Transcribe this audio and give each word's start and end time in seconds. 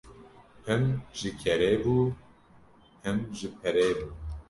Him 0.65 0.83
ji 1.17 1.29
kerê 1.41 1.71
bû 1.83 1.95
him 3.03 3.17
ji 3.37 3.47
perê 3.59 3.89
bû. 3.97 4.07